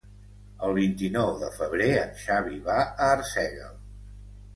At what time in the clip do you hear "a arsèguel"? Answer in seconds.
2.87-3.77